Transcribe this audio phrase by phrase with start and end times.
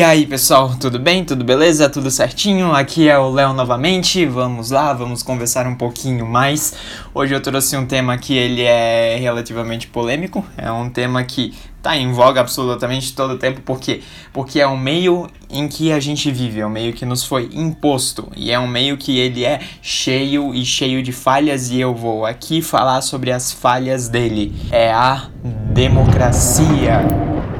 [0.00, 1.26] E aí pessoal, tudo bem?
[1.26, 1.86] Tudo beleza?
[1.86, 2.72] Tudo certinho?
[2.72, 4.24] Aqui é o Léo novamente.
[4.24, 6.72] Vamos lá, vamos conversar um pouquinho mais.
[7.12, 10.42] Hoje eu trouxe um tema que ele é relativamente polêmico.
[10.56, 14.02] É um tema que tá em voga absolutamente todo o tempo, por quê?
[14.32, 17.50] Porque é um meio em que a gente vive, é um meio que nos foi
[17.52, 21.94] imposto e é um meio que ele é cheio e cheio de falhas e eu
[21.94, 24.54] vou aqui falar sobre as falhas dele.
[24.70, 27.00] É a democracia.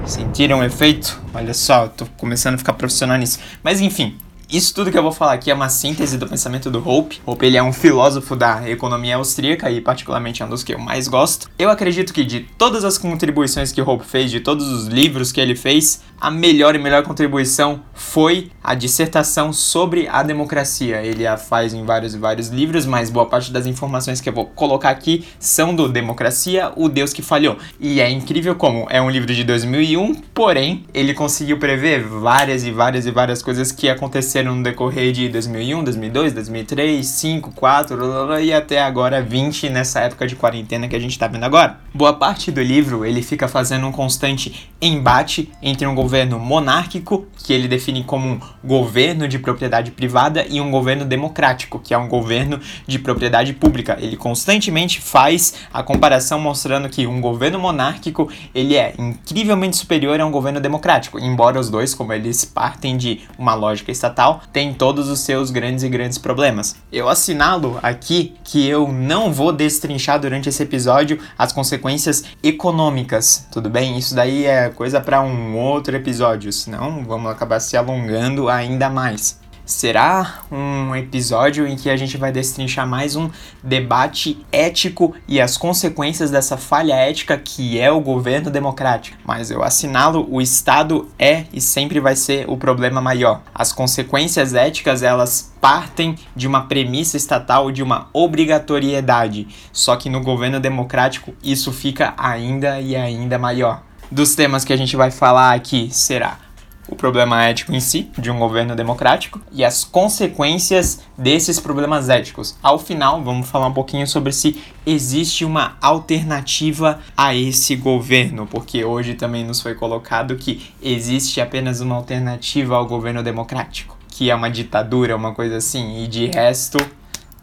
[0.05, 1.21] Sentiram o efeito?
[1.35, 3.39] Olha só, eu tô começando a ficar profissional nisso.
[3.63, 4.17] Mas enfim,
[4.53, 7.21] isso tudo que eu vou falar aqui é uma síntese do pensamento do Hope.
[7.25, 10.79] Hope ele é um filósofo da economia austríaca e particularmente é um dos que eu
[10.79, 11.49] mais gosto.
[11.57, 15.41] Eu acredito que de todas as contribuições que Hope fez, de todos os livros que
[15.41, 21.03] ele fez, a melhor e melhor contribuição foi a dissertação sobre a democracia.
[21.03, 24.33] Ele a faz em vários e vários livros, mas boa parte das informações que eu
[24.33, 27.57] vou colocar aqui são do Democracia, o Deus que falhou.
[27.79, 32.71] E é incrível como é um livro de 2001, porém ele conseguiu prever várias e
[32.71, 38.53] várias e várias coisas que aconteceram no decorrer de 2001, 2002, 2003, 5, 4 e
[38.53, 41.79] até agora 20 nessa época de quarentena que a gente tá vendo agora.
[41.93, 47.53] Boa parte do livro ele fica fazendo um constante embate entre um governo monárquico, que
[47.53, 52.09] ele define como um governo de propriedade privada, e um governo democrático, que é um
[52.09, 53.97] governo de propriedade pública.
[54.01, 60.27] Ele constantemente faz a comparação mostrando que um governo monárquico ele é incrivelmente superior a
[60.27, 65.09] um governo democrático, embora os dois, como eles partem de uma lógica estatal, têm todos
[65.09, 66.77] os seus grandes e grandes problemas.
[66.93, 73.71] Eu assinalo aqui que eu não vou destrinchar durante esse episódio as consequências econômicas, tudo
[73.71, 73.99] bem?
[73.99, 79.41] Isso daí é coisa para um outro episódio, senão vamos acabar se alongando ainda mais.
[79.71, 83.31] Será um episódio em que a gente vai destrinchar mais um
[83.63, 89.17] debate ético e as consequências dessa falha ética que é o governo democrático.
[89.25, 93.43] Mas eu assinalo, o Estado é e sempre vai ser o problema maior.
[93.55, 99.47] As consequências éticas, elas partem de uma premissa estatal de uma obrigatoriedade.
[99.73, 103.85] Só que no governo democrático isso fica ainda e ainda maior.
[104.11, 106.50] Dos temas que a gente vai falar aqui será
[106.91, 112.57] o problema ético em si de um governo democrático e as consequências desses problemas éticos.
[112.63, 118.85] Ao final, vamos falar um pouquinho sobre se existe uma alternativa a esse governo, porque
[118.85, 124.35] hoje também nos foi colocado que existe apenas uma alternativa ao governo democrático, que é
[124.35, 126.79] uma ditadura, uma coisa assim, e de resto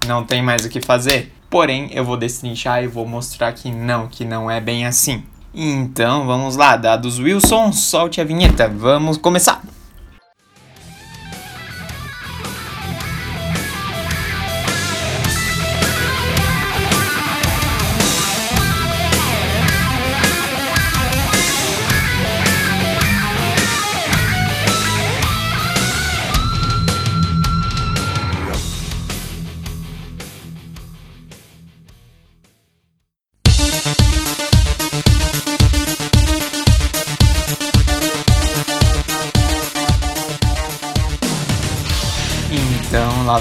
[0.06, 1.34] não tem mais o que fazer.
[1.50, 5.24] Porém, eu vou destrinchar e vou mostrar que não, que não é bem assim.
[5.60, 9.60] Então vamos lá, dados Wilson, solte a vinheta, vamos começar!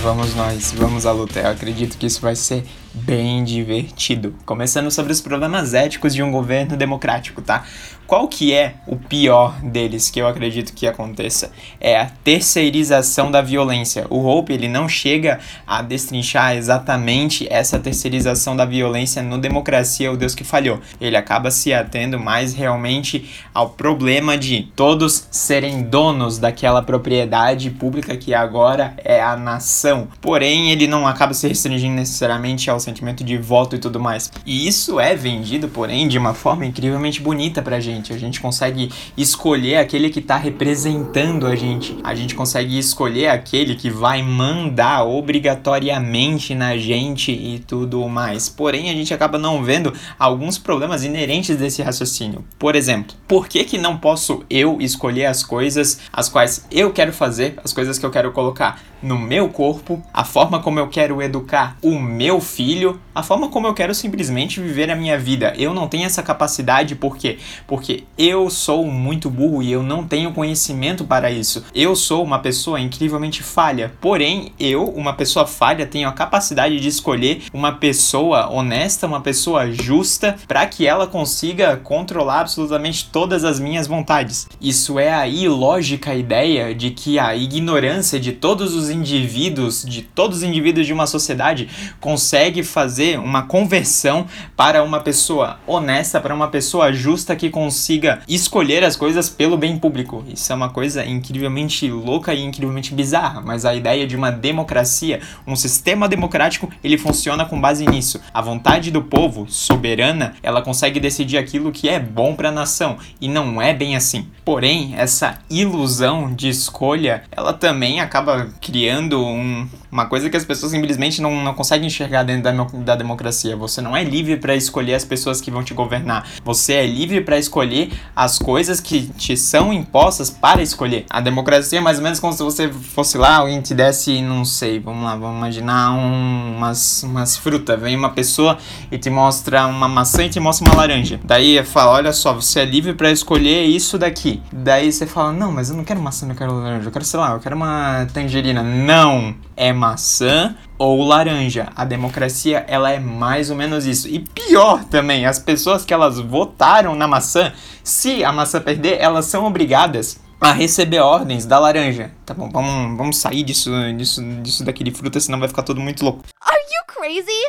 [0.07, 1.41] Vamos nós, vamos à luta.
[1.41, 4.33] Eu acredito que isso vai ser bem divertido.
[4.47, 7.65] Começando sobre os problemas éticos de um governo democrático, tá?
[8.07, 11.51] Qual que é o pior deles que eu acredito que aconteça?
[11.81, 14.07] É a terceirização da violência.
[14.09, 20.17] O Hope ele não chega a destrinchar exatamente essa terceirização da violência no Democracia, o
[20.17, 20.81] Deus que falhou.
[21.01, 28.17] Ele acaba se atendo mais realmente ao problema de todos serem donos daquela propriedade pública
[28.17, 30.07] que agora é a nação.
[30.21, 34.31] Porém, ele não acaba se restringindo necessariamente ao sentimento de voto e tudo mais.
[34.47, 38.13] E isso é vendido, porém, de uma forma incrivelmente bonita pra gente gente.
[38.13, 41.97] A gente consegue escolher aquele que está representando a gente.
[42.05, 48.49] A gente consegue escolher aquele que vai mandar obrigatoriamente na gente e tudo mais.
[48.49, 52.45] Porém, a gente acaba não vendo alguns problemas inerentes desse raciocínio.
[52.59, 57.13] Por exemplo, por que que não posso eu escolher as coisas as quais eu quero
[57.13, 61.23] fazer, as coisas que eu quero colocar no meu corpo, a forma como eu quero
[61.23, 65.55] educar o meu filho, a forma como eu quero simplesmente viver a minha vida.
[65.57, 67.39] Eu não tenho essa capacidade por quê?
[67.69, 71.65] Porque eu sou muito burro e eu não tenho conhecimento para isso.
[71.73, 73.93] Eu sou uma pessoa incrivelmente falha.
[74.01, 79.71] Porém, eu, uma pessoa falha, tenho a capacidade de escolher uma pessoa honesta, uma pessoa
[79.71, 84.49] justa, para que ela consiga controlar absolutamente todas as minhas vontades.
[84.61, 90.39] Isso é a ilógica ideia de que a ignorância de todos os indivíduos, de todos
[90.39, 91.69] os indivíduos de uma sociedade,
[92.01, 94.27] consegue fazer uma conversão
[94.57, 99.79] para uma pessoa honesta, para uma pessoa justa que consiga escolher as coisas pelo bem
[99.79, 100.25] público.
[100.33, 105.21] Isso é uma coisa incrivelmente louca e incrivelmente bizarra, mas a ideia de uma democracia,
[105.47, 108.21] um sistema democrático, ele funciona com base nisso.
[108.33, 112.97] A vontade do povo, soberana, ela consegue decidir aquilo que é bom para a nação
[113.21, 114.29] e não é bem assim.
[114.45, 118.76] Porém, essa ilusão de escolha, ela também acaba criando
[119.15, 122.53] um, uma coisa que as pessoas simplesmente não, não conseguem enxergar dentro da,
[122.85, 123.57] da democracia.
[123.57, 126.29] Você não é livre para escolher as pessoas que vão te governar.
[126.45, 131.07] Você é livre para escolher as coisas que te são impostas para escolher.
[131.11, 134.45] A democracia é mais ou menos como se você fosse lá, alguém te desse, não
[134.45, 137.81] sei, vamos lá, vamos imaginar um, umas, umas frutas.
[137.81, 138.59] Vem uma pessoa
[138.91, 141.21] e te mostra uma maçã e te mostra uma laranja.
[141.25, 144.43] Daí fala, olha só, você é livre para escolher isso daqui.
[144.53, 147.21] Daí você fala, não, mas eu não quero maçã, eu quero laranja, eu quero, sei
[147.21, 148.63] lá, eu quero uma tangerina.
[148.63, 149.46] Não!
[149.57, 151.73] É maçã ou laranja.
[151.75, 154.07] A democracia, ela é mais ou menos isso.
[154.09, 159.25] E pior também, as pessoas que elas votaram na maçã, se a maçã perder, elas
[159.25, 162.13] são obrigadas a receber ordens da laranja.
[162.25, 165.81] Tá bom, vamos, vamos sair disso, disso, disso daqui de fruta, senão vai ficar todo
[165.81, 166.23] muito louco.
[166.43, 167.43] Are you crazy?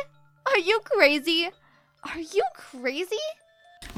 [0.46, 1.50] Are you crazy?
[2.02, 2.44] Are you
[2.80, 3.47] crazy?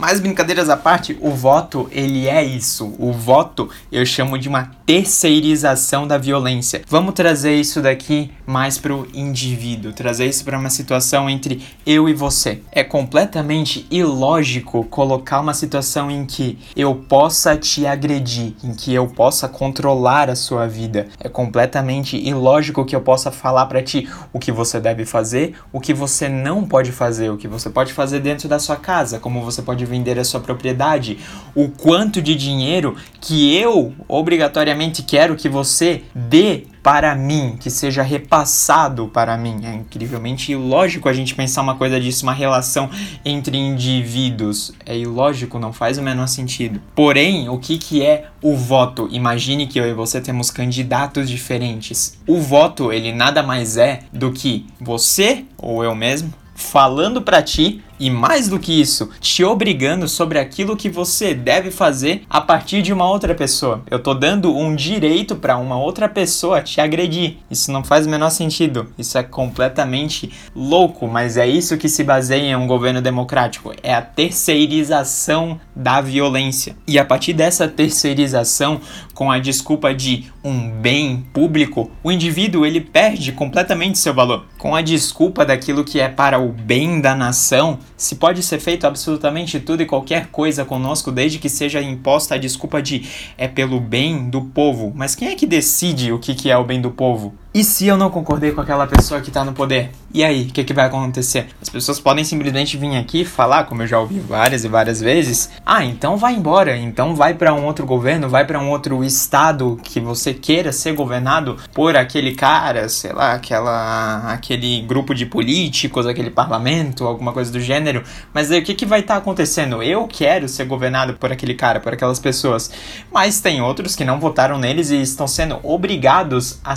[0.01, 2.95] Mas brincadeiras à parte, o voto, ele é isso.
[2.99, 6.81] O voto eu chamo de uma terceirização da violência.
[6.89, 12.15] Vamos trazer isso daqui mais pro indivíduo, trazer isso para uma situação entre eu e
[12.15, 12.63] você.
[12.73, 19.07] É completamente ilógico colocar uma situação em que eu possa te agredir, em que eu
[19.07, 21.09] possa controlar a sua vida.
[21.21, 25.79] É completamente ilógico que eu possa falar para ti o que você deve fazer, o
[25.79, 29.43] que você não pode fazer, o que você pode fazer dentro da sua casa, como
[29.43, 31.19] você pode vender a sua propriedade,
[31.55, 38.03] o quanto de dinheiro que eu obrigatoriamente quero que você dê para mim, que seja
[38.03, 39.61] repassado para mim.
[39.65, 42.89] É incrivelmente ilógico a gente pensar uma coisa disso, uma relação
[43.25, 44.73] entre indivíduos.
[44.87, 46.81] É ilógico, não faz o menor sentido.
[46.95, 49.09] Porém, o que, que é o voto?
[49.11, 52.19] Imagine que eu e você temos candidatos diferentes.
[52.27, 57.83] O voto, ele nada mais é do que você ou eu mesmo falando para ti
[58.01, 62.81] e mais do que isso, te obrigando sobre aquilo que você deve fazer a partir
[62.81, 63.83] de uma outra pessoa.
[63.91, 67.37] Eu tô dando um direito para uma outra pessoa te agredir.
[67.51, 68.89] Isso não faz o menor sentido.
[68.97, 73.75] Isso é completamente louco, mas é isso que se baseia em um governo democrático.
[73.83, 76.75] É a terceirização da violência.
[76.89, 78.81] E a partir dessa terceirização,
[79.21, 84.47] com a desculpa de um bem público, o indivíduo ele perde completamente seu valor.
[84.57, 88.87] Com a desculpa daquilo que é para o bem da nação, se pode ser feito
[88.87, 93.07] absolutamente tudo e qualquer coisa conosco, desde que seja imposta a desculpa de
[93.37, 94.91] é pelo bem do povo.
[94.97, 97.35] Mas quem é que decide o que, é o bem do povo?
[97.53, 99.91] E se eu não concordei com aquela pessoa que está no poder?
[100.15, 101.49] E aí, o que, que vai acontecer?
[101.61, 105.51] As pessoas podem simplesmente vir aqui falar, como eu já ouvi várias e várias vezes,
[105.67, 109.81] ah, então vai embora, então vai para um outro governo, vai para um outro estado
[109.83, 116.07] que você queira ser governado por aquele cara, sei lá, aquela aquele grupo de políticos,
[116.07, 118.05] aquele parlamento, alguma coisa do gênero.
[118.33, 119.83] Mas aí o que, que vai estar tá acontecendo?
[119.83, 122.71] Eu quero ser governado por aquele cara, por aquelas pessoas.
[123.13, 126.77] Mas tem outros que não votaram neles e estão sendo obrigados a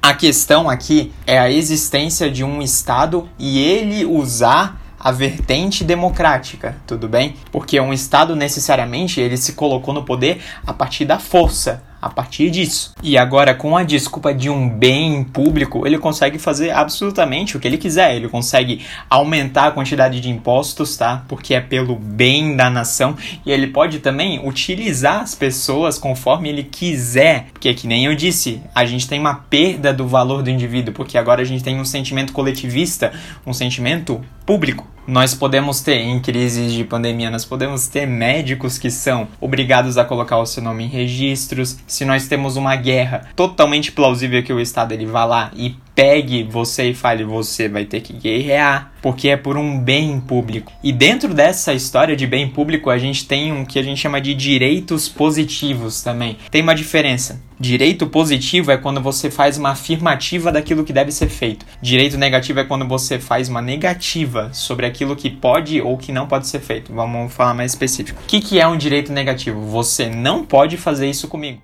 [0.00, 6.76] a questão aqui é a existência de um Estado e ele usar a vertente democrática,
[6.86, 7.36] tudo bem?
[7.52, 12.50] Porque um Estado necessariamente ele se colocou no poder a partir da força, a partir
[12.50, 12.94] disso.
[13.02, 17.66] E agora, com a desculpa de um bem público, ele consegue fazer absolutamente o que
[17.66, 18.14] ele quiser.
[18.14, 21.24] Ele consegue aumentar a quantidade de impostos, tá?
[21.28, 23.16] Porque é pelo bem da nação.
[23.44, 27.46] E ele pode também utilizar as pessoas conforme ele quiser.
[27.52, 30.94] Porque, que nem eu disse, a gente tem uma perda do valor do indivíduo.
[30.94, 33.12] Porque agora a gente tem um sentimento coletivista,
[33.46, 34.86] um sentimento público.
[35.08, 40.04] Nós podemos ter, em crises de pandemia, nós podemos ter médicos que são obrigados a
[40.04, 41.78] colocar o seu nome em registros.
[41.88, 46.44] Se nós temos uma guerra, totalmente plausível que o Estado ele vá lá e pegue
[46.44, 50.72] você e fale você vai ter que guerrear, porque é por um bem público.
[50.80, 54.20] E dentro dessa história de bem público, a gente tem um que a gente chama
[54.20, 56.38] de direitos positivos também.
[56.52, 57.42] Tem uma diferença.
[57.58, 61.66] Direito positivo é quando você faz uma afirmativa daquilo que deve ser feito.
[61.82, 66.28] Direito negativo é quando você faz uma negativa sobre aquilo que pode ou que não
[66.28, 66.92] pode ser feito.
[66.94, 68.22] Vamos falar mais específico.
[68.22, 69.62] O que, que é um direito negativo?
[69.62, 71.60] Você não pode fazer isso comigo.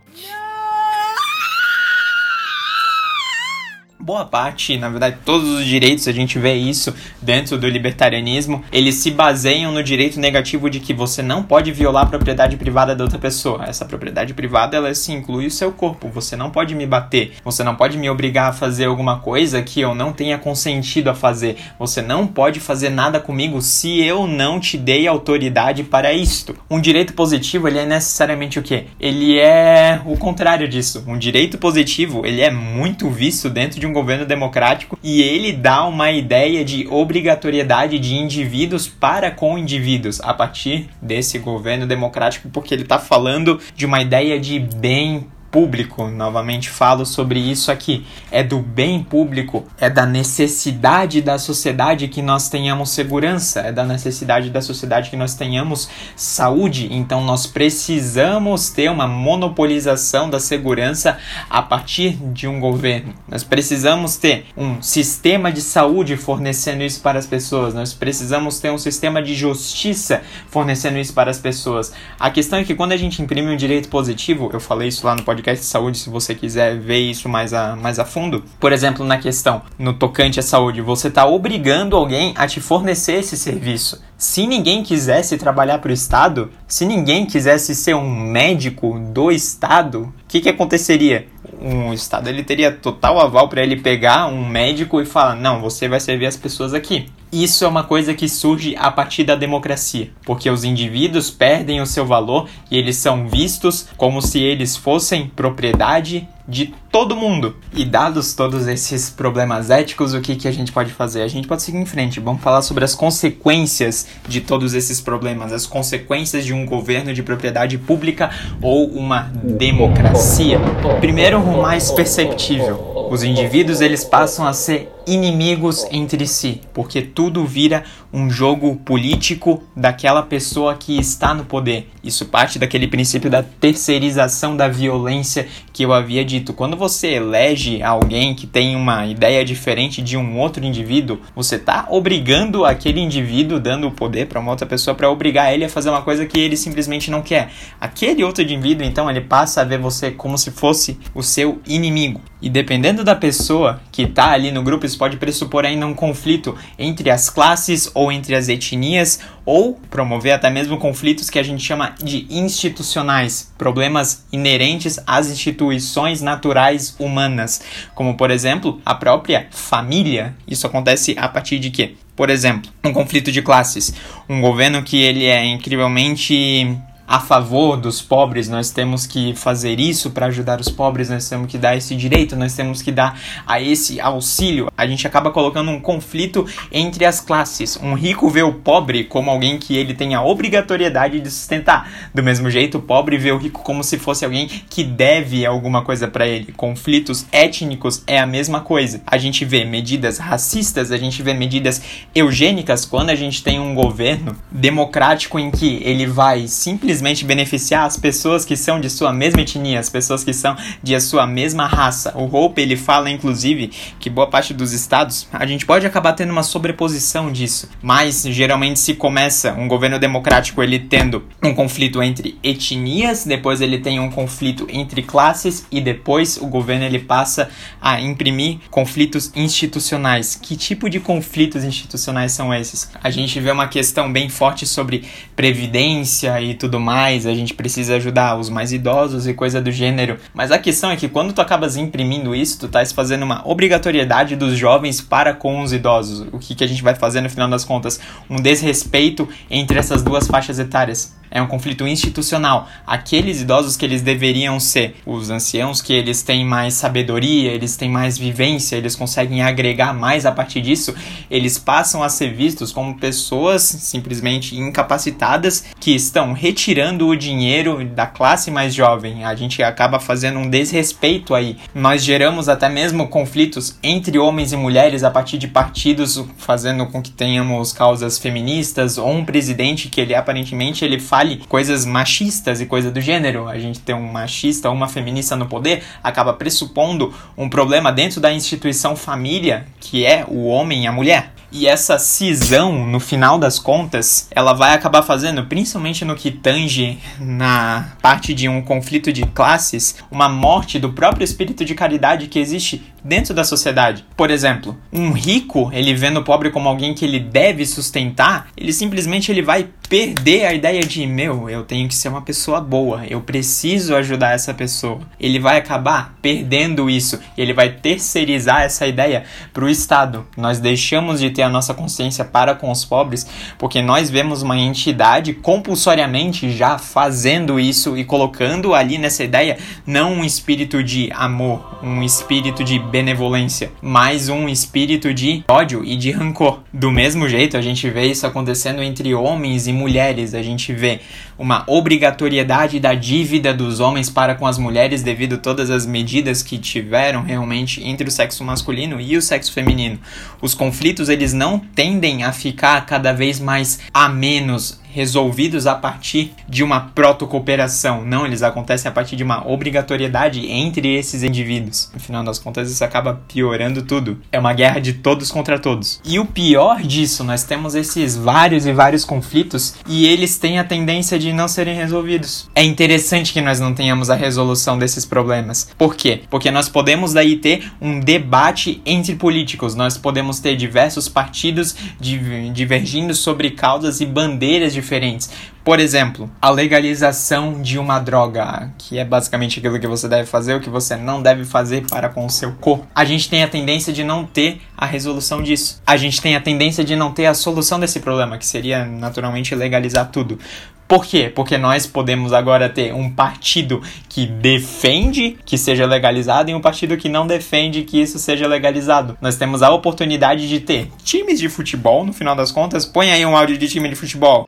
[4.04, 8.96] Boa parte, na verdade, todos os direitos, a gente vê isso dentro do libertarianismo, eles
[8.96, 13.02] se baseiam no direito negativo de que você não pode violar a propriedade privada da
[13.02, 13.64] outra pessoa.
[13.66, 16.11] Essa propriedade privada, ela se inclui o seu corpo.
[16.11, 19.80] Você não pode me bater, você não pode me obrigar a fazer alguma coisa que
[19.80, 21.56] eu não tenha consentido a fazer.
[21.78, 26.54] Você não pode fazer nada comigo se eu não te dei autoridade para isto.
[26.70, 28.84] Um direito positivo, ele é necessariamente o quê?
[29.00, 31.02] Ele é o contrário disso.
[31.08, 35.86] Um direito positivo, ele é muito visto dentro de um governo democrático e ele dá
[35.86, 42.74] uma ideia de obrigatoriedade de indivíduos para com indivíduos a partir desse governo democrático, porque
[42.74, 48.42] ele está falando de uma ideia de bem público, novamente falo sobre isso aqui, é
[48.42, 54.50] do bem público, é da necessidade da sociedade que nós tenhamos segurança, é da necessidade
[54.50, 56.88] da sociedade que nós tenhamos saúde.
[56.90, 61.18] Então nós precisamos ter uma monopolização da segurança
[61.49, 63.14] a partir de um governo.
[63.28, 67.73] Nós precisamos ter um sistema de saúde fornecendo isso para as pessoas.
[67.73, 71.92] Nós precisamos ter um sistema de justiça fornecendo isso para as pessoas.
[72.18, 75.14] A questão é que quando a gente imprime um direito positivo, eu falei isso lá
[75.14, 78.42] no podcast podcast de saúde, se você quiser ver isso mais a, mais a fundo.
[78.58, 83.16] Por exemplo, na questão no tocante à saúde, você está obrigando alguém a te fornecer
[83.16, 84.02] esse serviço.
[84.16, 90.04] Se ninguém quisesse trabalhar para o Estado, se ninguém quisesse ser um médico do Estado,
[90.04, 91.26] o que, que aconteceria?
[91.60, 95.88] Um Estado ele teria total aval para ele pegar um médico e falar: não, você
[95.88, 97.06] vai servir as pessoas aqui.
[97.34, 101.86] Isso é uma coisa que surge a partir da democracia, porque os indivíduos perdem o
[101.86, 107.56] seu valor e eles são vistos como se eles fossem propriedade de todo mundo.
[107.74, 111.22] E dados todos esses problemas éticos, o que, que a gente pode fazer?
[111.22, 112.20] A gente pode seguir em frente.
[112.20, 117.24] Vamos falar sobre as consequências de todos esses problemas, as consequências de um governo de
[117.24, 118.30] propriedade pública
[118.62, 120.60] ou uma democracia.
[121.00, 123.08] Primeiro, o mais perceptível.
[123.10, 129.62] Os indivíduos eles passam a ser inimigos entre si, porque tudo vira um jogo político
[129.76, 131.90] daquela pessoa que está no poder.
[132.02, 136.52] Isso parte daquele princípio da terceirização da violência que eu havia dito.
[136.52, 141.87] Quando você elege alguém que tem uma ideia diferente de um outro indivíduo, você está
[141.90, 145.90] obrigando aquele indivíduo, dando o poder para uma outra pessoa para obrigar ele a fazer
[145.90, 147.50] uma coisa que ele simplesmente não quer.
[147.80, 152.20] Aquele outro indivíduo, então, ele passa a ver você como se fosse o seu inimigo.
[152.40, 156.56] E dependendo da pessoa que está ali no grupo, isso pode pressupor ainda um conflito
[156.78, 161.62] entre as classes ou entre as etnias, ou promover até mesmo conflitos que a gente
[161.62, 167.60] chama de institucionais, problemas inerentes às instituições naturais humanas,
[167.94, 170.34] como por exemplo a própria família.
[170.46, 171.96] Isso acontece a partir de quê?
[172.16, 173.92] Por exemplo, um conflito de classes,
[174.28, 180.11] um governo que ele é incrivelmente a favor dos pobres, nós temos que fazer isso
[180.11, 183.61] para ajudar os pobres, nós temos que dar esse direito, nós temos que dar a
[183.61, 184.70] esse auxílio.
[184.76, 187.78] A gente acaba colocando um conflito entre as classes.
[187.82, 191.90] Um rico vê o pobre como alguém que ele tem a obrigatoriedade de sustentar.
[192.14, 195.82] Do mesmo jeito, o pobre vê o rico como se fosse alguém que deve alguma
[195.82, 196.52] coisa para ele.
[196.52, 199.02] Conflitos étnicos é a mesma coisa.
[199.06, 201.82] A gente vê medidas racistas, a gente vê medidas
[202.14, 207.86] eugênicas quando a gente tem um governo democrático em que ele vai simplesmente simplesmente beneficiar
[207.86, 211.66] as pessoas que são de sua mesma etnia, as pessoas que são de sua mesma
[211.66, 212.16] raça.
[212.16, 216.30] O Hope ele fala inclusive que boa parte dos estados a gente pode acabar tendo
[216.30, 222.38] uma sobreposição disso, mas geralmente se começa um governo democrático ele tendo um conflito entre
[222.42, 228.00] etnias, depois ele tem um conflito entre classes e depois o governo ele passa a
[228.00, 230.38] imprimir conflitos institucionais.
[230.40, 232.90] Que tipo de conflitos institucionais são esses?
[233.02, 237.96] A gente vê uma questão bem forte sobre previdência e tudo mais, a gente precisa
[237.96, 240.18] ajudar os mais idosos e coisa do gênero.
[240.34, 244.36] Mas a questão é que quando tu acabas imprimindo isso, tu estás fazendo uma obrigatoriedade
[244.36, 246.28] dos jovens para com os idosos.
[246.32, 247.98] O que, que a gente vai fazer no final das contas?
[248.28, 252.68] Um desrespeito entre essas duas faixas etárias é um conflito institucional.
[252.86, 257.90] Aqueles idosos que eles deveriam ser os anciãos, que eles têm mais sabedoria, eles têm
[257.90, 260.94] mais vivência, eles conseguem agregar mais a partir disso,
[261.28, 266.32] eles passam a ser vistos como pessoas simplesmente incapacitadas que estão
[266.75, 269.25] retirando o dinheiro da classe mais jovem.
[269.25, 271.57] A gente acaba fazendo um desrespeito aí.
[271.73, 277.00] Nós geramos até mesmo conflitos entre homens e mulheres a partir de partidos, fazendo com
[277.00, 282.66] que tenhamos causas feministas ou um presidente que ele aparentemente ele fale coisas machistas e
[282.66, 287.14] coisa do gênero, a gente ter um machista ou uma feminista no poder, acaba pressupondo
[287.37, 291.35] um problema dentro da instituição família, que é o homem e a mulher.
[291.56, 296.99] E essa cisão, no final das contas, ela vai acabar fazendo, principalmente no que tange
[297.20, 302.40] na parte de um conflito de classes, uma morte do próprio espírito de caridade que
[302.40, 304.04] existe dentro da sociedade.
[304.16, 308.73] Por exemplo, um rico, ele vendo o pobre como alguém que ele deve sustentar, ele
[308.73, 313.04] simplesmente ele vai perder a ideia de meu, eu tenho que ser uma pessoa boa,
[313.06, 315.00] eu preciso ajudar essa pessoa.
[315.20, 320.26] Ele vai acabar perdendo isso ele vai terceirizar essa ideia para o Estado.
[320.37, 323.26] Nós deixamos de ter a nossa consciência para com os pobres
[323.58, 330.14] porque nós vemos uma entidade compulsoriamente já fazendo isso e colocando ali nessa ideia não
[330.14, 336.12] um espírito de amor, um espírito de benevolência, mas um espírito de ódio e de
[336.12, 336.60] rancor.
[336.72, 340.32] Do mesmo jeito, a gente vê isso acontecendo entre homens e mulheres.
[340.32, 341.00] A gente vê
[341.36, 346.40] uma obrigatoriedade da dívida dos homens para com as mulheres devido a todas as medidas
[346.40, 349.98] que tiveram realmente entre o sexo masculino e o sexo feminino.
[350.40, 356.32] Os conflitos eles não tendem a ficar cada vez mais a menos resolvidos a partir
[356.48, 358.04] de uma proto-cooperação.
[358.04, 361.90] Não, eles acontecem a partir de uma obrigatoriedade entre esses indivíduos.
[361.92, 364.20] No final das contas, isso acaba piorando tudo.
[364.30, 366.00] É uma guerra de todos contra todos.
[366.04, 370.64] E o pior disso, nós temos esses vários e vários conflitos e eles têm a
[370.64, 372.48] tendência de não serem resolvidos.
[372.54, 375.68] É interessante que nós não tenhamos a resolução desses problemas.
[375.76, 376.20] Por quê?
[376.30, 379.74] Porque nós podemos daí ter um debate entre políticos.
[379.74, 385.30] Nós podemos ter diversos partidos divergindo sobre causas e bandeiras de diferentes.
[385.64, 390.54] Por exemplo, a legalização de uma droga, que é basicamente aquilo que você deve fazer,
[390.54, 392.86] o que você não deve fazer para com o seu corpo.
[392.94, 395.80] A gente tem a tendência de não ter a resolução disso.
[395.86, 399.54] A gente tem a tendência de não ter a solução desse problema, que seria naturalmente
[399.54, 400.38] legalizar tudo.
[400.86, 401.32] Por quê?
[401.34, 406.96] Porque nós podemos agora ter um partido que defende que seja legalizado e um partido
[406.98, 409.16] que não defende que isso seja legalizado.
[409.18, 412.84] Nós temos a oportunidade de ter times de futebol, no final das contas.
[412.84, 414.46] Põe aí um áudio de time de futebol.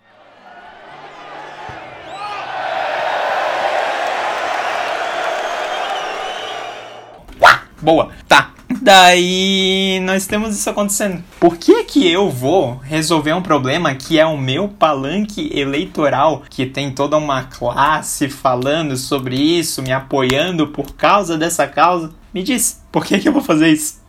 [7.87, 8.51] Boa, tá.
[8.83, 11.23] Daí nós temos isso acontecendo.
[11.39, 16.67] Por que que eu vou resolver um problema que é o meu palanque eleitoral, que
[16.67, 22.11] tem toda uma classe falando sobre isso, me apoiando por causa dessa causa?
[22.35, 24.01] Me diz, por que que eu vou fazer isso?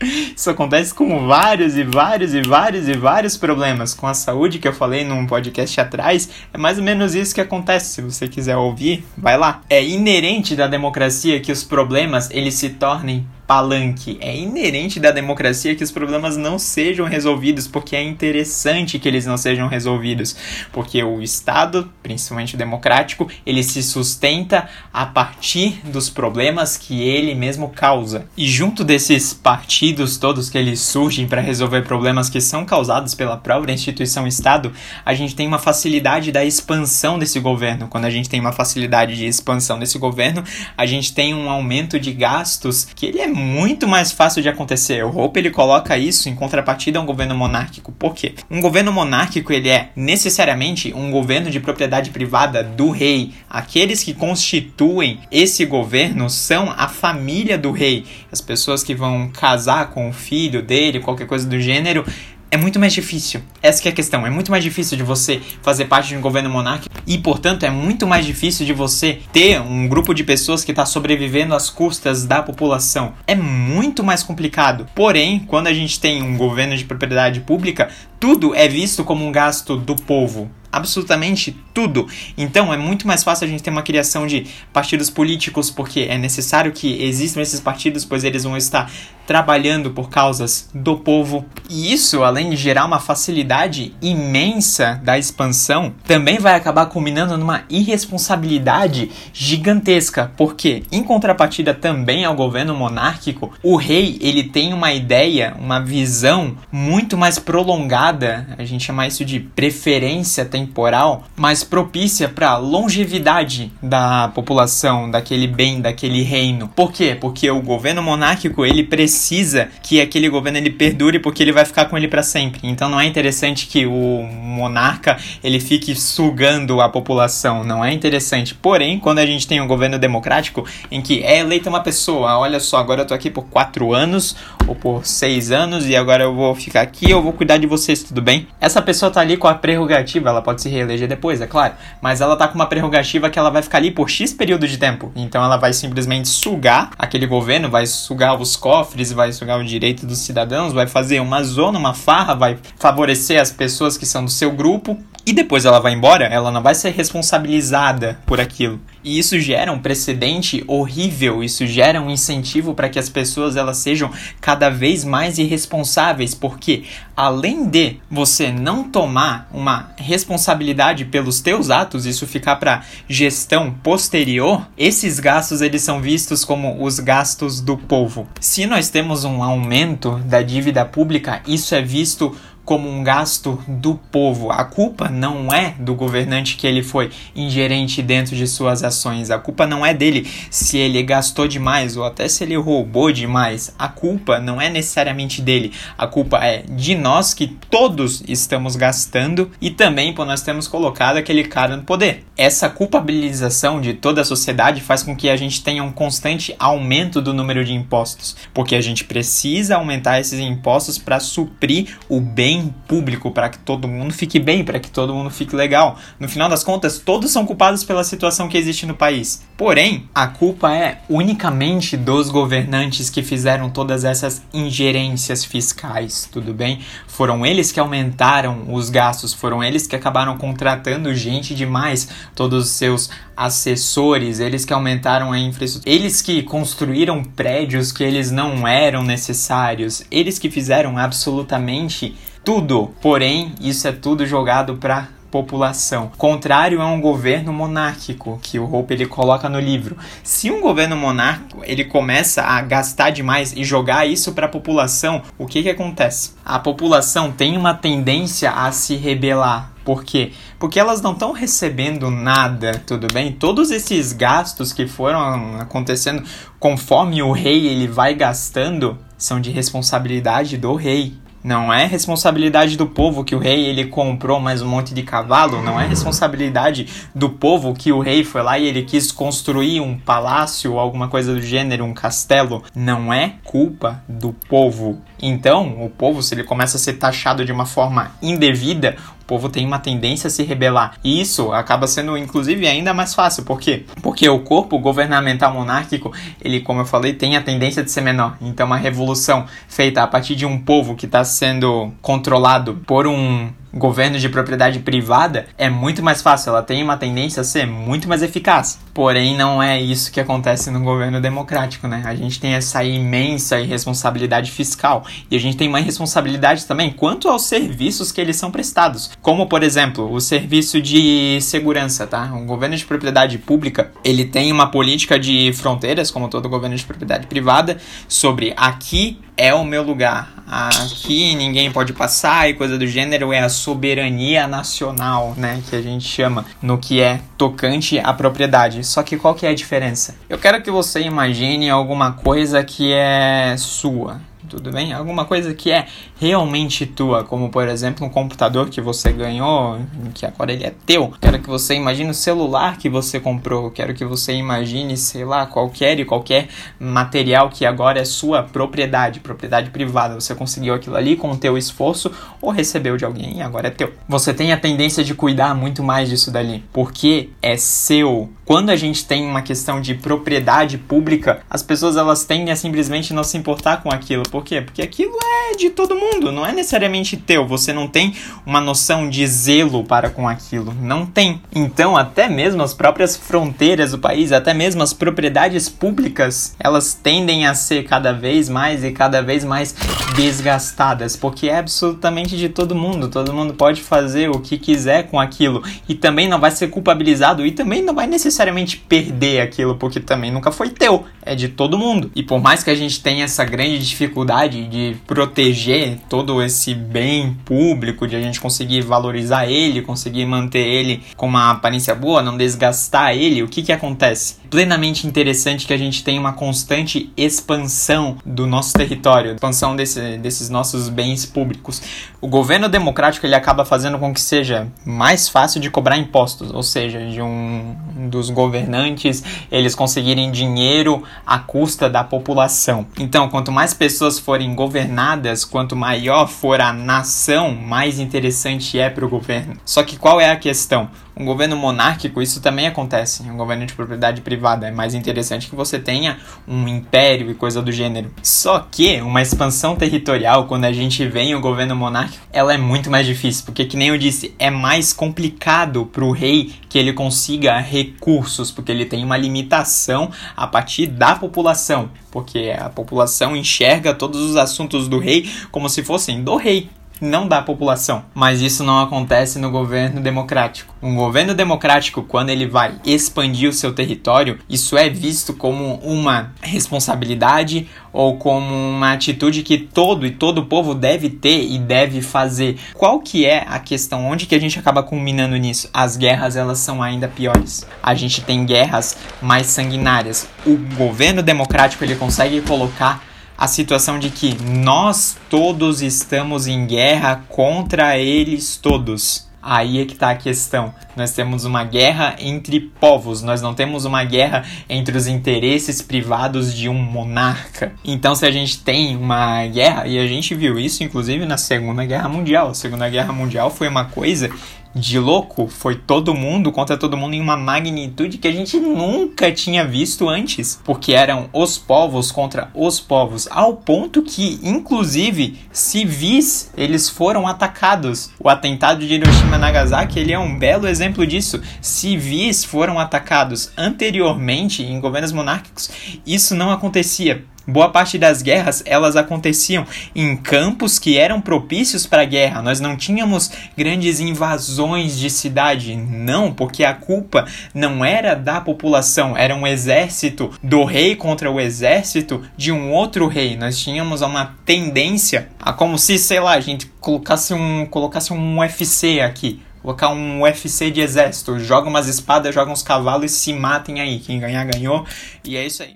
[0.00, 3.94] Isso acontece com vários e vários e vários e vários problemas.
[3.94, 7.40] Com a saúde que eu falei num podcast atrás, é mais ou menos isso que
[7.40, 7.94] acontece.
[7.94, 9.62] Se você quiser ouvir, vai lá.
[9.70, 14.18] É inerente da democracia que os problemas eles se tornem palanque.
[14.20, 19.26] É inerente da democracia que os problemas não sejam resolvidos, porque é interessante que eles
[19.26, 20.36] não sejam resolvidos,
[20.72, 27.34] porque o Estado, principalmente o democrático, ele se sustenta a partir dos problemas que ele
[27.34, 28.26] mesmo causa.
[28.36, 33.36] E junto desses partidos todos que eles surgem para resolver problemas que são causados pela
[33.36, 34.72] própria instituição Estado,
[35.04, 37.88] a gente tem uma facilidade da expansão desse governo.
[37.88, 40.44] Quando a gente tem uma facilidade de expansão desse governo,
[40.76, 45.04] a gente tem um aumento de gastos que ele é muito mais fácil de acontecer.
[45.04, 47.92] O Hope ele coloca isso em contrapartida a um governo monárquico.
[47.92, 48.34] Por quê?
[48.50, 53.34] Um governo monárquico ele é necessariamente um governo de propriedade privada do rei.
[53.48, 58.04] Aqueles que constituem esse governo são a família do rei.
[58.32, 62.04] As pessoas que vão casar com o filho dele, qualquer coisa do gênero,
[62.50, 63.40] é muito mais difícil.
[63.62, 64.26] Essa é a questão.
[64.26, 67.70] É muito mais difícil de você fazer parte de um governo monárquico e, portanto, é
[67.70, 72.24] muito mais difícil de você ter um grupo de pessoas que está sobrevivendo às custas
[72.24, 73.14] da população.
[73.26, 74.86] É muito mais complicado.
[74.94, 79.32] Porém, quando a gente tem um governo de propriedade pública, tudo é visto como um
[79.32, 82.06] gasto do povo absolutamente tudo.
[82.36, 86.18] Então é muito mais fácil a gente ter uma criação de partidos políticos, porque é
[86.18, 88.90] necessário que existam esses partidos, pois eles vão estar
[89.26, 91.44] trabalhando por causas do povo.
[91.68, 97.64] E isso, além de gerar uma facilidade imensa da expansão, também vai acabar culminando numa
[97.68, 105.56] irresponsabilidade gigantesca, porque em contrapartida também ao governo monárquico, o rei, ele tem uma ideia,
[105.58, 112.56] uma visão muito mais prolongada, a gente chama isso de preferência temporal, mais propícia para
[112.56, 116.68] longevidade da população, daquele bem, daquele reino.
[116.68, 117.16] Por quê?
[117.18, 121.64] Porque o governo monárquico, ele precisa precisa que aquele governo ele perdure porque ele vai
[121.64, 122.60] ficar com ele para sempre.
[122.64, 128.54] Então não é interessante que o monarca ele fique sugando a população, não é interessante.
[128.54, 132.60] Porém, quando a gente tem um governo democrático em que é eleita uma pessoa, olha
[132.60, 136.34] só, agora eu tô aqui por quatro anos ou por seis anos e agora eu
[136.34, 138.48] vou ficar aqui, eu vou cuidar de vocês, tudo bem?
[138.60, 142.20] Essa pessoa tá ali com a prerrogativa, ela pode se reeleger depois, é claro, mas
[142.20, 145.10] ela tá com uma prerrogativa que ela vai ficar ali por X período de tempo.
[145.16, 150.06] Então ela vai simplesmente sugar aquele governo, vai sugar os cofres vai sugar o direito
[150.06, 154.30] dos cidadãos, vai fazer uma zona, uma farra, vai favorecer as pessoas que são do
[154.30, 158.80] seu grupo, e depois ela vai embora, ela não vai ser responsabilizada por aquilo.
[159.02, 163.78] E isso gera um precedente horrível, isso gera um incentivo para que as pessoas elas
[163.78, 164.08] sejam
[164.40, 166.84] cada vez mais irresponsáveis, porque
[167.16, 174.64] além de você não tomar uma responsabilidade pelos teus atos, isso ficar para gestão posterior,
[174.78, 178.28] esses gastos eles são vistos como os gastos do povo.
[178.40, 182.32] Se nós temos um aumento da dívida pública, isso é visto
[182.66, 184.50] como um gasto do povo.
[184.50, 189.30] A culpa não é do governante que ele foi ingerente dentro de suas ações.
[189.30, 193.72] A culpa não é dele se ele gastou demais ou até se ele roubou demais.
[193.78, 195.72] A culpa não é necessariamente dele.
[195.96, 201.18] A culpa é de nós que todos estamos gastando e também por nós termos colocado
[201.18, 202.24] aquele cara no poder.
[202.36, 207.22] Essa culpabilização de toda a sociedade faz com que a gente tenha um constante aumento
[207.22, 212.55] do número de impostos, porque a gente precisa aumentar esses impostos para suprir o bem
[212.56, 215.98] bem público para que todo mundo fique bem, para que todo mundo fique legal.
[216.18, 219.42] No final das contas, todos são culpados pela situação que existe no país.
[219.56, 226.80] Porém, a culpa é unicamente dos governantes que fizeram todas essas ingerências fiscais, tudo bem?
[227.06, 232.70] Foram eles que aumentaram os gastos, foram eles que acabaram contratando gente demais, todos os
[232.70, 239.02] seus assessores, eles que aumentaram a infraestrutura, eles que construíram prédios que eles não eram
[239.02, 242.16] necessários, eles que fizeram absolutamente
[242.46, 242.94] tudo.
[243.02, 246.12] Porém, isso é tudo jogado para população.
[246.16, 249.96] Contrário a um governo monárquico que o Hope ele coloca no livro.
[250.22, 255.22] Se um governo monárquico ele começa a gastar demais e jogar isso para a população,
[255.36, 256.34] o que que acontece?
[256.44, 259.72] A população tem uma tendência a se rebelar.
[259.84, 260.30] Por quê?
[260.56, 263.32] Porque elas não estão recebendo nada, tudo bem?
[263.32, 266.22] Todos esses gastos que foram acontecendo
[266.60, 271.25] conforme o rei ele vai gastando são de responsabilidade do rei.
[271.46, 275.62] Não é responsabilidade do povo que o rei ele comprou mais um monte de cavalo,
[275.62, 279.96] não é responsabilidade do povo que o rei foi lá e ele quis construir um
[279.96, 282.64] palácio ou alguma coisa do gênero, um castelo.
[282.74, 285.00] Não é culpa do povo.
[285.22, 289.66] Então, o povo, se ele começa a ser taxado de uma forma indevida, povo tem
[289.66, 290.94] uma tendência a se rebelar.
[291.02, 293.44] E isso acaba sendo, inclusive, ainda mais fácil.
[293.44, 293.84] Por quê?
[294.02, 296.12] Porque o corpo governamental monárquico,
[296.42, 298.36] ele, como eu falei, tem a tendência de ser menor.
[298.40, 303.50] Então, uma revolução feita a partir de um povo que está sendo controlado por um
[303.72, 308.08] governo de propriedade privada é muito mais fácil, ela tem uma tendência a ser muito
[308.08, 308.78] mais eficaz.
[308.94, 312.02] Porém, não é isso que acontece no governo democrático, né?
[312.06, 317.28] A gente tem essa imensa irresponsabilidade fiscal e a gente tem uma irresponsabilidade também quanto
[317.28, 322.32] aos serviços que eles são prestados, como por exemplo, o serviço de segurança, tá?
[322.34, 326.84] O governo de propriedade pública, ele tem uma política de fronteiras, como todo governo de
[326.84, 330.32] propriedade privada, sobre aqui é o meu lugar.
[330.48, 335.82] Aqui ninguém pode passar e coisa do gênero é a soberania nacional, né, que a
[335.82, 338.84] gente chama no que é tocante à propriedade.
[338.84, 340.14] Só que qual que é a diferença?
[340.28, 344.92] Eu quero que você imagine alguma coisa que é sua tudo bem?
[344.92, 345.86] Alguma coisa que é
[346.18, 349.78] realmente tua, como por exemplo um computador que você ganhou,
[350.14, 351.12] que agora ele é teu.
[351.20, 355.46] Quero que você imagine o celular que você comprou, quero que você imagine, sei lá,
[355.46, 356.48] qualquer e qualquer
[356.78, 360.14] material que agora é sua propriedade, propriedade privada.
[360.14, 363.70] Você conseguiu aquilo ali com o teu esforço ou recebeu de alguém e agora é
[363.70, 363.92] teu.
[364.08, 368.30] Você tem a tendência de cuidar muito mais disso dali, porque é seu.
[368.44, 373.12] Quando a gente tem uma questão de propriedade pública, as pessoas elas tendem a simplesmente
[373.12, 374.60] não se importar com aquilo por quê?
[374.60, 377.46] Porque aquilo é de todo mundo, não é necessariamente teu.
[377.46, 378.14] Você não tem
[378.44, 380.74] uma noção de zelo para com aquilo.
[380.80, 381.40] Não tem.
[381.54, 387.46] Então, até mesmo as próprias fronteiras do país, até mesmo as propriedades públicas, elas tendem
[387.46, 389.74] a ser cada vez mais e cada vez mais
[390.14, 393.08] desgastadas, porque é absolutamente de todo mundo.
[393.08, 397.44] Todo mundo pode fazer o que quiser com aquilo e também não vai ser culpabilizado
[397.44, 401.78] e também não vai necessariamente perder aquilo, porque também nunca foi teu, é de todo
[401.78, 402.10] mundo.
[402.14, 407.34] E por mais que a gente tenha essa grande dificuldade de proteger todo esse bem
[407.44, 412.36] público, de a gente conseguir valorizar ele, conseguir manter ele com uma aparência boa, não
[412.36, 414.36] desgastar ele, o que que acontece?
[414.50, 420.48] Plenamente interessante que a gente tenha uma constante expansão do nosso território, expansão desse, desses
[420.48, 421.82] nossos bens públicos.
[422.20, 426.62] O governo democrático ele acaba fazendo com que seja mais fácil de cobrar impostos, ou
[426.62, 427.76] seja, de um
[428.08, 432.86] dos governantes eles conseguirem dinheiro à custa da população.
[432.98, 439.06] Então, quanto mais pessoas forem governadas, quanto maior for a nação, mais interessante é para
[439.06, 439.56] o governo.
[439.64, 440.90] Só que qual é a questão?
[441.18, 443.22] Um governo monárquico, isso também acontece.
[443.22, 444.68] Um governo de propriedade privada.
[444.68, 448.12] É mais interessante que você tenha um império e coisa do gênero.
[448.22, 452.90] Só que uma expansão territorial, quando a gente vem o governo monárquico, ela é muito
[452.90, 453.46] mais difícil.
[453.46, 458.50] Porque, que nem eu disse, é mais complicado para o rei que ele consiga recursos.
[458.50, 461.88] Porque ele tem uma limitação a partir da população.
[462.10, 466.68] Porque a população enxerga todos os assuntos do rei como se fossem do rei
[467.00, 468.04] não da população.
[468.14, 470.74] Mas isso não acontece no governo democrático.
[470.82, 476.32] Um governo democrático, quando ele vai expandir o seu território, isso é visto como uma
[476.40, 482.58] responsabilidade ou como uma atitude que todo e todo povo deve ter e deve fazer.
[482.74, 484.06] Qual que é a questão?
[484.06, 485.70] Onde que a gente acaba culminando nisso?
[485.72, 487.66] As guerras, elas são ainda piores.
[487.82, 490.28] A gente tem guerras mais sanguinárias.
[490.44, 493.05] O governo democrático, ele consegue colocar
[493.38, 499.26] a situação de que nós todos estamos em guerra contra eles todos.
[499.42, 500.74] Aí é que está a questão.
[500.96, 506.54] Nós temos uma guerra entre povos, nós não temos uma guerra entre os interesses privados
[506.54, 507.72] de um monarca.
[507.84, 511.84] Então, se a gente tem uma guerra, e a gente viu isso inclusive na Segunda
[511.84, 512.48] Guerra Mundial.
[512.48, 514.30] A Segunda Guerra Mundial foi uma coisa
[514.76, 519.32] de louco foi todo mundo contra todo mundo em uma magnitude que a gente nunca
[519.32, 526.52] tinha visto antes, porque eram os povos contra os povos, ao ponto que, inclusive, civis
[526.56, 528.10] eles foram atacados.
[528.20, 531.40] O atentado de Hiroshima e Nagasaki ele é um belo exemplo disso.
[531.60, 535.70] Civis foram atacados anteriormente em governos monárquicos.
[536.06, 542.02] Isso não acontecia Boa parte das guerras elas aconteciam em campos que eram propícios para
[542.02, 542.42] a guerra.
[542.42, 549.16] Nós não tínhamos grandes invasões de cidade, não, porque a culpa não era da população,
[549.16, 553.36] era um exército do rei contra o exército de um outro rei.
[553.36, 558.40] Nós tínhamos uma tendência a como se, sei lá, a gente colocasse um colocasse um
[558.40, 563.32] UFC aqui colocar um UFC de exército, joga umas espadas, joga uns cavalos e se
[563.32, 563.98] matem aí.
[563.98, 564.86] Quem ganhar, ganhou.
[565.24, 565.74] E é isso aí.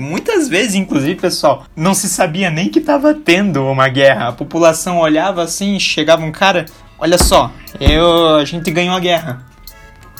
[0.00, 4.28] Muitas vezes, inclusive, pessoal, não se sabia nem que estava tendo uma guerra.
[4.28, 6.64] A população olhava assim, chegava um cara,
[6.98, 9.44] olha só, eu, a gente ganhou a guerra.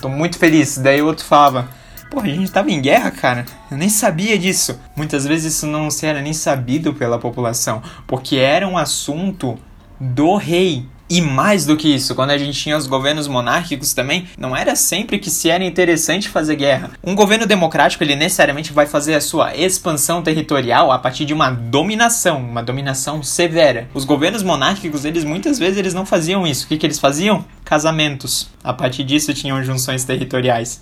[0.02, 0.76] Tô muito feliz.
[0.76, 1.80] Daí o outro falava,
[2.11, 3.46] Porra, a gente tava em guerra, cara.
[3.70, 4.81] Eu nem sabia disso.
[4.96, 9.57] Muitas vezes isso não era nem sabido pela população, porque era um assunto
[9.99, 10.87] do rei.
[11.09, 14.77] E mais do que isso, quando a gente tinha os governos monárquicos também, não era
[14.77, 16.92] sempre que se era interessante fazer guerra.
[17.03, 21.51] Um governo democrático, ele necessariamente vai fazer a sua expansão territorial a partir de uma
[21.51, 23.88] dominação, uma dominação severa.
[23.92, 26.64] Os governos monárquicos, eles muitas vezes eles não faziam isso.
[26.64, 27.44] O que, que eles faziam?
[27.64, 28.49] Casamentos.
[28.62, 30.81] A partir disso tinham junções territoriais.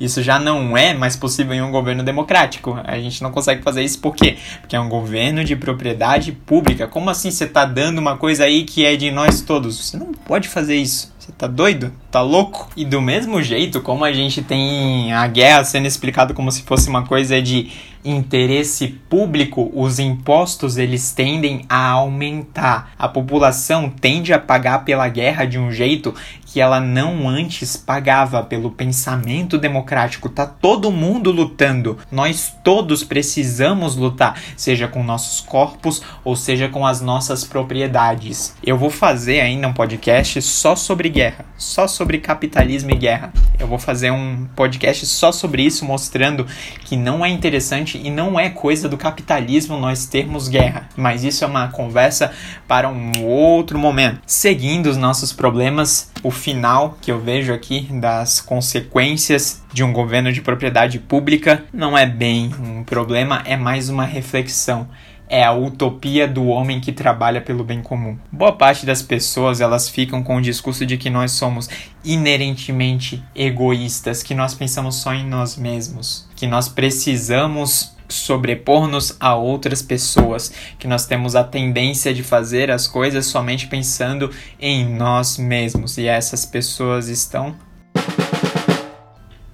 [0.00, 2.78] Isso já não é mais possível em um governo democrático.
[2.84, 4.36] A gente não consegue fazer isso por quê?
[4.60, 6.86] Porque é um governo de propriedade pública.
[6.86, 9.76] Como assim você está dando uma coisa aí que é de nós todos?
[9.78, 11.12] Você não pode fazer isso.
[11.18, 11.92] Você tá doido?
[12.10, 12.70] Tá louco?
[12.74, 16.88] E do mesmo jeito, como a gente tem a guerra sendo explicado como se fosse
[16.88, 17.70] uma coisa de
[18.04, 22.92] interesse público, os impostos eles tendem a aumentar.
[22.98, 26.14] A população tende a pagar pela guerra de um jeito
[26.50, 30.30] que ela não antes pagava pelo pensamento democrático.
[30.30, 31.98] Tá todo mundo lutando.
[32.10, 38.54] Nós todos precisamos lutar, seja com nossos corpos ou seja com as nossas propriedades.
[38.64, 43.30] Eu vou fazer ainda um podcast só sobre guerra, só sobre capitalismo e guerra.
[43.58, 46.46] Eu vou fazer um podcast só sobre isso, mostrando
[46.84, 50.88] que não é interessante e não é coisa do capitalismo nós termos guerra.
[50.96, 52.32] Mas isso é uma conversa
[52.66, 54.20] para um outro momento.
[54.26, 60.32] Seguindo os nossos problemas, o final que eu vejo aqui das consequências de um governo
[60.32, 64.88] de propriedade pública não é bem um problema, é mais uma reflexão
[65.28, 68.18] é a utopia do homem que trabalha pelo bem comum.
[68.32, 71.68] Boa parte das pessoas elas ficam com o discurso de que nós somos
[72.04, 79.82] inerentemente egoístas, que nós pensamos só em nós mesmos, que nós precisamos sobrepor-nos a outras
[79.82, 85.98] pessoas, que nós temos a tendência de fazer as coisas somente pensando em nós mesmos
[85.98, 87.54] e essas pessoas estão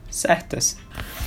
[0.08, 0.76] certas.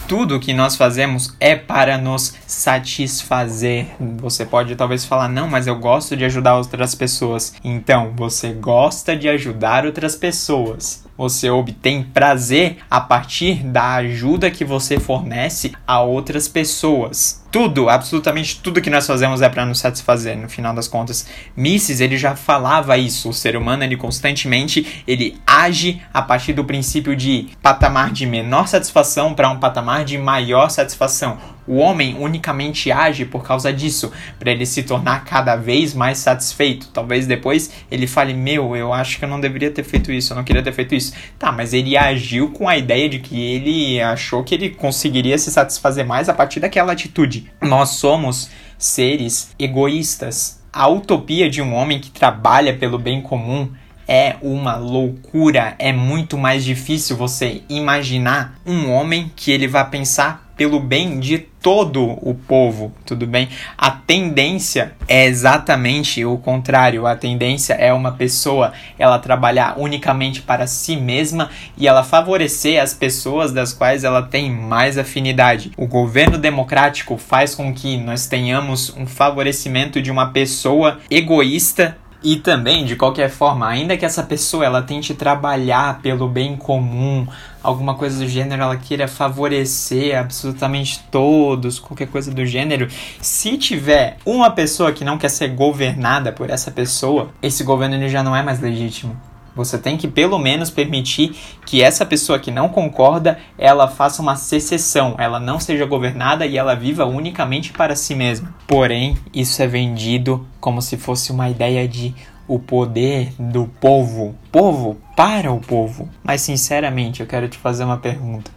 [0.08, 3.88] Tudo que nós fazemos é para nos satisfazer.
[4.20, 7.54] Você pode talvez falar, não, mas eu gosto de ajudar outras pessoas.
[7.62, 14.64] Então, você gosta de ajudar outras pessoas você obtém prazer a partir da ajuda que
[14.64, 17.44] você fornece a outras pessoas.
[17.52, 21.28] Tudo, absolutamente tudo que nós fazemos é para nos satisfazer, no final das contas.
[21.56, 26.66] Mises, ele já falava isso, o ser humano, ele constantemente, ele age a partir do
[26.66, 32.92] princípio de patamar de menor satisfação para um patamar de maior satisfação O homem unicamente
[32.92, 36.88] age por causa disso, para ele se tornar cada vez mais satisfeito.
[36.94, 40.38] Talvez depois ele fale: Meu, eu acho que eu não deveria ter feito isso, eu
[40.38, 41.14] não queria ter feito isso.
[41.38, 45.52] Tá, mas ele agiu com a ideia de que ele achou que ele conseguiria se
[45.52, 47.52] satisfazer mais a partir daquela atitude.
[47.62, 50.62] Nós somos seres egoístas.
[50.72, 53.70] A utopia de um homem que trabalha pelo bem comum
[54.08, 55.76] é uma loucura.
[55.78, 61.38] É muito mais difícil você imaginar um homem que ele vai pensar pelo bem de
[61.38, 63.48] todo o povo, tudo bem?
[63.78, 67.06] A tendência é exatamente o contrário.
[67.06, 72.94] A tendência é uma pessoa ela trabalhar unicamente para si mesma e ela favorecer as
[72.94, 75.72] pessoas das quais ela tem mais afinidade.
[75.78, 82.36] O governo democrático faz com que nós tenhamos um favorecimento de uma pessoa egoísta e
[82.38, 87.28] também, de qualquer forma, ainda que essa pessoa ela tente trabalhar pelo bem comum,
[87.62, 92.88] alguma coisa do gênero, ela queira favorecer absolutamente todos, qualquer coisa do gênero,
[93.22, 98.10] se tiver uma pessoa que não quer ser governada por essa pessoa, esse governo ele
[98.10, 99.16] já não é mais legítimo.
[99.56, 101.36] Você tem que pelo menos permitir
[101.68, 106.58] que essa pessoa que não concorda, ela faça uma secessão, ela não seja governada e
[106.58, 108.56] ela viva unicamente para si mesma.
[108.66, 112.16] Porém, isso é vendido como se fosse uma ideia de
[112.48, 116.08] o poder do povo, povo para o povo.
[116.24, 118.50] Mas sinceramente, eu quero te fazer uma pergunta.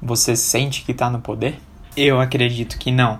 [0.00, 1.58] Você sente que está no poder?
[1.96, 3.18] Eu acredito que não.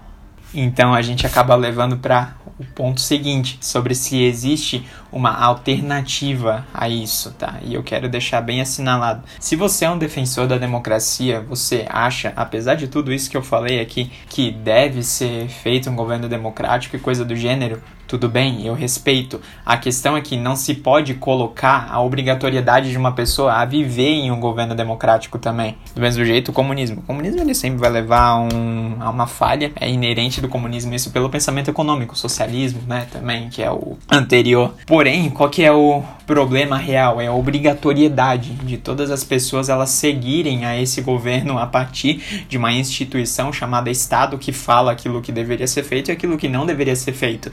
[0.54, 6.88] Então a gente acaba levando para o ponto seguinte sobre se existe uma alternativa a
[6.88, 7.58] isso, tá?
[7.62, 9.24] E eu quero deixar bem assinalado.
[9.40, 13.42] Se você é um defensor da democracia, você acha, apesar de tudo isso que eu
[13.42, 17.82] falei aqui, que deve ser feito um governo democrático e coisa do gênero,
[18.14, 19.40] tudo bem, eu respeito.
[19.66, 24.08] A questão é que não se pode colocar a obrigatoriedade de uma pessoa a viver
[24.08, 25.76] em um governo democrático também.
[25.96, 27.00] Do mesmo jeito, o comunismo.
[27.00, 30.94] O comunismo ele sempre vai levar a, um, a uma falha, é inerente do comunismo
[30.94, 34.72] isso pelo pensamento econômico, socialismo, né, também, que é o anterior.
[34.86, 37.20] Porém, qual que é o problema real?
[37.20, 42.56] É a obrigatoriedade de todas as pessoas elas seguirem a esse governo a partir de
[42.56, 46.64] uma instituição chamada Estado que fala aquilo que deveria ser feito e aquilo que não
[46.64, 47.50] deveria ser feito.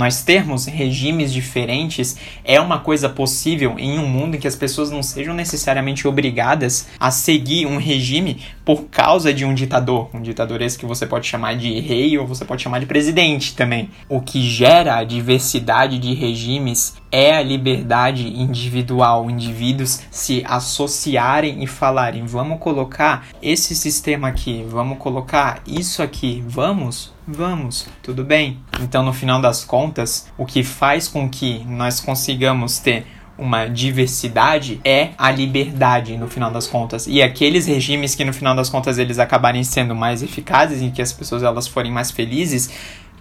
[0.00, 4.90] Nós termos regimes diferentes é uma coisa possível em um mundo em que as pessoas
[4.90, 10.08] não sejam necessariamente obrigadas a seguir um regime por causa de um ditador.
[10.14, 13.56] Um ditador esse que você pode chamar de rei ou você pode chamar de presidente
[13.56, 13.90] também.
[14.08, 21.66] O que gera a diversidade de regimes é a liberdade individual, indivíduos se associarem e
[21.66, 28.60] falarem: vamos colocar esse sistema aqui, vamos colocar isso aqui, vamos, vamos, tudo bem.
[28.80, 33.04] Então, no final das contas, o que faz com que nós consigamos ter
[33.40, 37.06] uma diversidade é a liberdade no final das contas.
[37.06, 41.00] E aqueles regimes que no final das contas eles acabarem sendo mais eficazes e que
[41.00, 42.70] as pessoas elas forem mais felizes,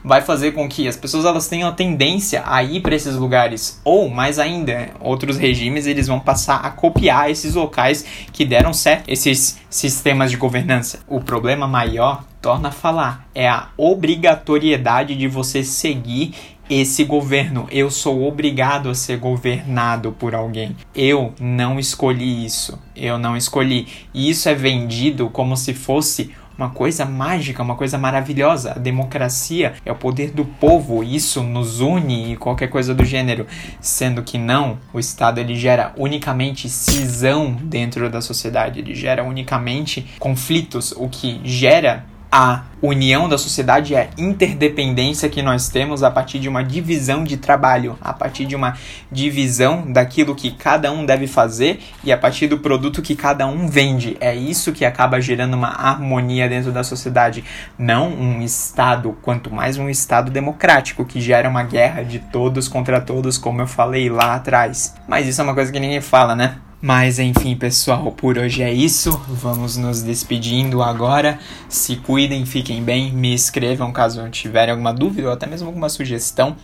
[0.04, 3.82] vai fazer com que as pessoas elas tenham a tendência a ir para esses lugares
[3.84, 9.10] ou mais ainda outros regimes eles vão passar a copiar esses locais que deram certo
[9.10, 15.64] esses sistemas de governança o problema maior torna a falar é a obrigatoriedade de você
[15.64, 16.34] seguir
[16.70, 17.68] esse governo.
[17.72, 20.76] Eu sou obrigado a ser governado por alguém.
[20.94, 22.80] Eu não escolhi isso.
[22.96, 23.88] Eu não escolhi.
[24.14, 28.74] E isso é vendido como se fosse uma coisa mágica, uma coisa maravilhosa.
[28.74, 33.48] A democracia é o poder do povo, isso nos une e qualquer coisa do gênero.
[33.80, 40.06] Sendo que não, o Estado ele gera unicamente cisão dentro da sociedade, ele gera unicamente
[40.20, 46.12] conflitos, o que gera a união da sociedade é a interdependência que nós temos a
[46.12, 48.78] partir de uma divisão de trabalho, a partir de uma
[49.12, 53.68] divisão daquilo que cada um deve fazer e a partir do produto que cada um
[53.68, 54.16] vende.
[54.20, 57.44] É isso que acaba gerando uma harmonia dentro da sociedade,
[57.78, 63.02] não um Estado, quanto mais um Estado democrático que gera uma guerra de todos contra
[63.02, 64.96] todos, como eu falei lá atrás.
[65.08, 66.58] Mas isso é uma coisa que ninguém fala, né?
[66.82, 69.12] Mas enfim, pessoal, por hoje é isso.
[69.28, 71.38] Vamos nos despedindo agora.
[71.68, 76.56] Se cuidem, fiquem bem, me escrevam caso tiverem alguma dúvida ou até mesmo alguma sugestão.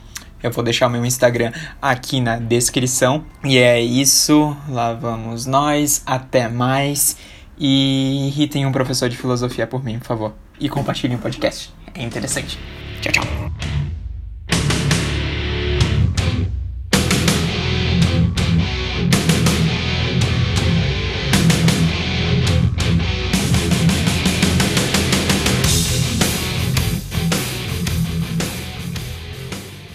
[0.41, 1.51] Eu vou deixar o meu Instagram
[1.81, 3.25] aqui na descrição.
[3.43, 4.55] E é isso.
[4.69, 6.03] Lá vamos nós.
[6.05, 7.17] Até mais.
[7.57, 10.33] E irritem um professor de filosofia por mim, por favor.
[10.59, 11.73] E compartilhem o podcast.
[11.93, 12.59] É interessante.
[13.01, 13.84] Tchau, tchau.